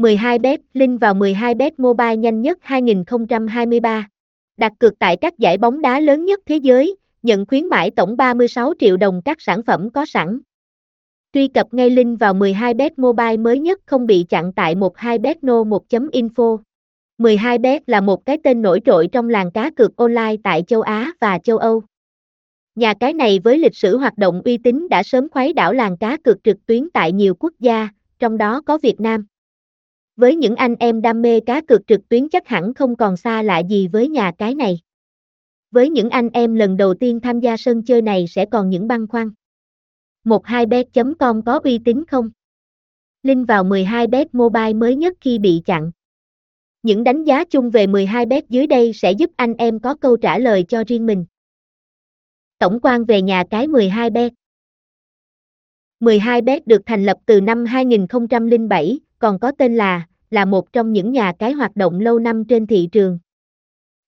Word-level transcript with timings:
12bet, 0.00 0.58
link 0.74 1.00
vào 1.00 1.14
12bet 1.14 1.70
Mobile 1.78 2.16
nhanh 2.16 2.42
nhất 2.42 2.58
2023. 2.60 4.08
Đặt 4.56 4.72
cược 4.78 4.98
tại 4.98 5.16
các 5.16 5.38
giải 5.38 5.58
bóng 5.58 5.82
đá 5.82 6.00
lớn 6.00 6.24
nhất 6.24 6.40
thế 6.46 6.56
giới, 6.56 6.96
nhận 7.22 7.46
khuyến 7.46 7.66
mãi 7.66 7.90
tổng 7.90 8.16
36 8.16 8.72
triệu 8.78 8.96
đồng 8.96 9.22
các 9.24 9.40
sản 9.40 9.62
phẩm 9.62 9.90
có 9.90 10.06
sẵn. 10.06 10.40
Truy 11.32 11.48
cập 11.48 11.74
ngay 11.74 11.90
link 11.90 12.20
vào 12.20 12.34
12bet 12.34 12.90
Mobile 12.96 13.36
mới 13.36 13.58
nhất 13.58 13.80
không 13.86 14.06
bị 14.06 14.26
chặn 14.28 14.52
tại 14.52 14.74
12betno1.info. 14.74 16.58
12bet 17.18 17.80
là 17.86 18.00
một 18.00 18.26
cái 18.26 18.38
tên 18.44 18.62
nổi 18.62 18.80
trội 18.84 19.08
trong 19.12 19.28
làng 19.28 19.50
cá 19.50 19.70
cược 19.70 19.96
online 19.96 20.36
tại 20.44 20.62
châu 20.66 20.80
Á 20.80 21.12
và 21.20 21.38
châu 21.38 21.58
Âu. 21.58 21.82
Nhà 22.74 22.94
cái 23.00 23.12
này 23.12 23.40
với 23.44 23.58
lịch 23.58 23.76
sử 23.76 23.96
hoạt 23.96 24.18
động 24.18 24.42
uy 24.44 24.58
tín 24.58 24.88
đã 24.88 25.02
sớm 25.02 25.28
khuấy 25.28 25.52
đảo 25.52 25.72
làng 25.72 25.96
cá 25.96 26.16
cược 26.24 26.44
trực 26.44 26.66
tuyến 26.66 26.90
tại 26.90 27.12
nhiều 27.12 27.34
quốc 27.34 27.52
gia, 27.58 27.88
trong 28.18 28.38
đó 28.38 28.60
có 28.66 28.78
Việt 28.78 29.00
Nam. 29.00 29.26
Với 30.20 30.36
những 30.36 30.56
anh 30.56 30.74
em 30.80 31.02
đam 31.02 31.22
mê 31.22 31.40
cá 31.40 31.60
cược 31.60 31.86
trực 31.86 32.08
tuyến 32.08 32.28
chắc 32.28 32.48
hẳn 32.48 32.74
không 32.74 32.96
còn 32.96 33.16
xa 33.16 33.42
lạ 33.42 33.58
gì 33.58 33.88
với 33.88 34.08
nhà 34.08 34.32
cái 34.38 34.54
này. 34.54 34.80
Với 35.70 35.90
những 35.90 36.10
anh 36.10 36.28
em 36.32 36.54
lần 36.54 36.76
đầu 36.76 36.94
tiên 36.94 37.20
tham 37.20 37.40
gia 37.40 37.56
sân 37.56 37.82
chơi 37.82 38.02
này 38.02 38.26
sẽ 38.28 38.46
còn 38.46 38.70
những 38.70 38.88
băn 38.88 39.06
khoăn. 39.06 39.30
12bet.com 40.24 41.42
có 41.42 41.60
uy 41.64 41.78
tín 41.84 42.04
không? 42.08 42.30
Link 43.22 43.48
vào 43.48 43.64
12bet 43.64 44.24
mobile 44.32 44.72
mới 44.72 44.96
nhất 44.96 45.16
khi 45.20 45.38
bị 45.38 45.62
chặn. 45.64 45.90
Những 46.82 47.04
đánh 47.04 47.24
giá 47.24 47.44
chung 47.44 47.70
về 47.70 47.86
12bet 47.86 48.42
dưới 48.48 48.66
đây 48.66 48.92
sẽ 48.92 49.12
giúp 49.12 49.30
anh 49.36 49.54
em 49.54 49.80
có 49.80 49.94
câu 49.94 50.16
trả 50.16 50.38
lời 50.38 50.64
cho 50.68 50.84
riêng 50.86 51.06
mình. 51.06 51.24
Tổng 52.58 52.78
quan 52.82 53.04
về 53.04 53.22
nhà 53.22 53.44
cái 53.50 53.66
12bet 53.66 54.30
12bet 56.00 56.60
được 56.66 56.82
thành 56.86 57.04
lập 57.04 57.16
từ 57.26 57.40
năm 57.40 57.64
2007, 57.64 59.00
còn 59.18 59.38
có 59.38 59.52
tên 59.58 59.76
là, 59.76 60.06
là 60.30 60.44
một 60.44 60.72
trong 60.72 60.92
những 60.92 61.12
nhà 61.12 61.32
cái 61.38 61.52
hoạt 61.52 61.76
động 61.76 62.00
lâu 62.00 62.18
năm 62.18 62.44
trên 62.44 62.66
thị 62.66 62.88
trường. 62.92 63.18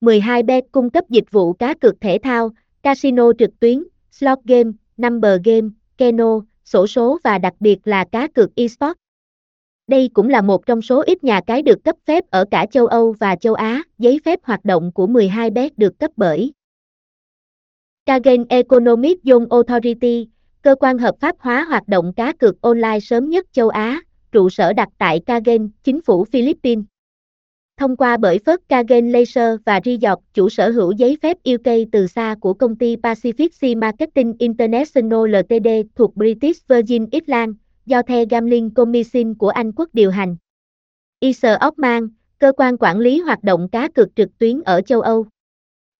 12bet 0.00 0.62
cung 0.72 0.90
cấp 0.90 1.04
dịch 1.08 1.30
vụ 1.30 1.52
cá 1.52 1.74
cược 1.74 2.00
thể 2.00 2.18
thao, 2.22 2.50
casino 2.82 3.32
trực 3.38 3.60
tuyến, 3.60 3.84
slot 4.10 4.38
game, 4.44 4.70
number 4.96 5.40
game, 5.44 5.68
keno, 5.96 6.40
sổ 6.64 6.86
số 6.86 7.18
và 7.24 7.38
đặc 7.38 7.54
biệt 7.60 7.78
là 7.84 8.04
cá 8.12 8.26
cược 8.26 8.54
eSports. 8.54 8.98
Đây 9.86 10.10
cũng 10.14 10.28
là 10.28 10.42
một 10.42 10.66
trong 10.66 10.82
số 10.82 11.02
ít 11.06 11.24
nhà 11.24 11.40
cái 11.46 11.62
được 11.62 11.84
cấp 11.84 11.96
phép 12.06 12.24
ở 12.30 12.44
cả 12.50 12.66
châu 12.70 12.86
Âu 12.86 13.12
và 13.12 13.36
châu 13.36 13.54
Á, 13.54 13.82
giấy 13.98 14.20
phép 14.24 14.40
hoạt 14.42 14.64
động 14.64 14.92
của 14.92 15.06
12bet 15.06 15.70
được 15.76 15.98
cấp 15.98 16.10
bởi 16.16 16.52
Kagen 18.06 18.44
Economic 18.48 19.24
Zone 19.24 19.46
Authority, 19.50 20.28
cơ 20.62 20.74
quan 20.74 20.98
hợp 20.98 21.14
pháp 21.20 21.36
hóa 21.38 21.64
hoạt 21.64 21.88
động 21.88 22.12
cá 22.16 22.32
cược 22.32 22.60
online 22.60 23.00
sớm 23.00 23.28
nhất 23.30 23.46
châu 23.52 23.68
Á, 23.68 24.00
trụ 24.32 24.50
sở 24.50 24.72
đặt 24.72 24.88
tại 24.98 25.20
Kagen, 25.26 25.70
chính 25.84 26.00
phủ 26.02 26.24
Philippines. 26.24 26.84
Thông 27.76 27.96
qua 27.96 28.16
bởi 28.16 28.38
Phớt 28.38 28.68
Kagen 28.68 29.12
Laser 29.12 29.60
và 29.64 29.80
Resort, 29.84 30.20
chủ 30.34 30.48
sở 30.48 30.70
hữu 30.70 30.92
giấy 30.92 31.18
phép 31.22 31.36
UK 31.54 31.72
từ 31.92 32.06
xa 32.06 32.34
của 32.40 32.54
công 32.54 32.76
ty 32.76 32.96
Pacific 32.96 33.48
Sea 33.52 33.74
Marketing 33.74 34.34
International 34.38 35.28
Ltd 35.28 35.68
thuộc 35.94 36.16
British 36.16 36.68
Virgin 36.68 37.06
Islands, 37.10 37.56
do 37.86 38.02
The 38.02 38.24
Gambling 38.24 38.70
Commission 38.70 39.34
của 39.34 39.48
Anh 39.48 39.72
quốc 39.72 39.88
điều 39.92 40.10
hành. 40.10 40.36
Isle 41.20 41.56
Ockman, 41.60 42.08
cơ 42.38 42.52
quan 42.56 42.76
quản 42.76 42.98
lý 42.98 43.20
hoạt 43.20 43.44
động 43.44 43.68
cá 43.68 43.88
cược 43.88 44.16
trực 44.16 44.38
tuyến 44.38 44.60
ở 44.62 44.80
châu 44.80 45.00
Âu. 45.00 45.26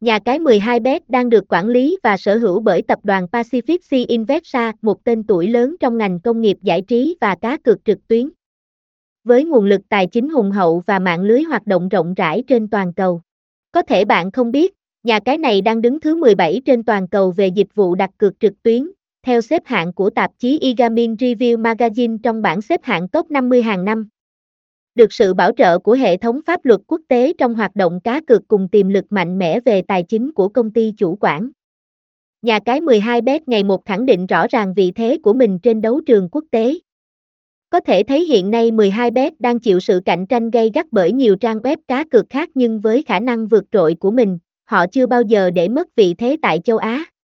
Nhà 0.01 0.19
cái 0.19 0.39
12bet 0.39 1.01
đang 1.09 1.29
được 1.29 1.45
quản 1.49 1.69
lý 1.69 1.99
và 2.03 2.17
sở 2.17 2.39
hữu 2.39 2.61
bởi 2.61 2.83
tập 2.83 2.99
đoàn 3.03 3.27
Pacific 3.33 3.79
Sea 3.83 4.01
Investa, 4.09 4.73
một 4.83 5.05
tên 5.05 5.25
tuổi 5.25 5.49
lớn 5.49 5.77
trong 5.81 5.99
ngành 5.99 6.21
công 6.21 6.41
nghiệp 6.41 6.57
giải 6.63 6.83
trí 6.83 7.17
và 7.21 7.35
cá 7.35 7.57
cược 7.57 7.85
trực 7.85 8.09
tuyến. 8.09 8.31
Với 9.25 9.45
nguồn 9.45 9.65
lực 9.65 9.81
tài 9.89 10.07
chính 10.07 10.29
hùng 10.29 10.51
hậu 10.51 10.83
và 10.87 10.99
mạng 10.99 11.23
lưới 11.23 11.43
hoạt 11.43 11.67
động 11.67 11.89
rộng 11.89 12.15
rãi 12.15 12.43
trên 12.47 12.69
toàn 12.69 12.93
cầu. 12.95 13.21
Có 13.73 13.83
thể 13.83 14.05
bạn 14.05 14.31
không 14.31 14.53
biết, 14.53 14.75
nhà 15.03 15.21
cái 15.21 15.39
này 15.39 15.61
đang 15.61 15.83
đứng 15.83 16.01
thứ 16.01 16.17
17 16.17 16.63
trên 16.65 16.85
toàn 16.85 17.09
cầu 17.09 17.31
về 17.31 17.47
dịch 17.47 17.75
vụ 17.75 17.95
đặt 17.95 18.11
cược 18.19 18.41
trực 18.41 18.63
tuyến, 18.63 18.91
theo 19.27 19.41
xếp 19.41 19.63
hạng 19.65 19.93
của 19.93 20.11
tạp 20.11 20.31
chí 20.39 20.59
eGaming 20.63 21.15
Review 21.15 21.63
Magazine 21.63 22.19
trong 22.23 22.43
bảng 22.43 22.63
xếp 22.63 22.81
hạng 22.85 23.09
top 23.09 23.31
50 23.31 23.63
hàng 23.63 23.85
năm 23.85 24.09
được 24.95 25.13
sự 25.13 25.35
bảo 25.35 25.53
trợ 25.57 25.79
của 25.79 25.93
hệ 25.93 26.17
thống 26.17 26.41
pháp 26.47 26.65
luật 26.65 26.81
quốc 26.87 27.01
tế 27.09 27.33
trong 27.39 27.55
hoạt 27.55 27.77
động 27.77 28.01
cá 28.01 28.21
cược 28.27 28.49
cùng 28.49 28.69
tiềm 28.69 28.89
lực 28.89 29.05
mạnh 29.11 29.39
mẽ 29.39 29.61
về 29.61 29.83
tài 29.83 30.03
chính 30.03 30.33
của 30.33 30.49
công 30.49 30.71
ty 30.71 30.93
chủ 30.97 31.19
quản. 31.21 31.51
Nhà 32.43 32.59
cái 32.65 32.81
12bet 32.81 33.41
ngày 33.47 33.65
một 33.65 33.85
khẳng 33.85 34.07
định 34.07 34.27
rõ 34.27 34.47
ràng 34.51 34.75
vị 34.75 34.93
thế 34.95 35.19
của 35.23 35.33
mình 35.33 35.59
trên 35.59 35.81
đấu 35.81 36.01
trường 36.07 36.29
quốc 36.33 36.45
tế. 36.51 36.75
Có 37.71 37.81
thể 37.81 38.03
thấy 38.03 38.25
hiện 38.25 38.51
nay 38.51 38.71
12bet 38.71 39.31
đang 39.39 39.61
chịu 39.61 39.81
sự 39.81 40.01
cạnh 40.05 40.27
tranh 40.27 40.51
gay 40.51 40.71
gắt 40.75 40.87
bởi 40.91 41.13
nhiều 41.13 41.37
trang 41.37 41.59
web 41.59 41.77
cá 41.89 42.05
cược 42.05 42.27
khác 42.29 42.51
nhưng 42.55 42.81
với 42.81 43.03
khả 43.03 43.21
năng 43.21 43.47
vượt 43.47 43.65
trội 43.73 43.95
của 43.95 44.11
mình, 44.11 44.39
họ 44.65 44.87
chưa 44.87 45.07
bao 45.07 45.23
giờ 45.23 45.51
để 45.51 45.69
mất 45.69 45.97
vị 45.97 46.15
thế 46.15 46.37
tại 46.43 46.61
châu 46.65 46.77
Á. 46.77 47.05